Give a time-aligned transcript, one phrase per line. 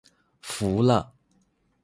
[0.41, 1.13] 服了